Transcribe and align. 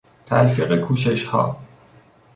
تلفیق 0.25 0.75
کوششها 0.77 1.57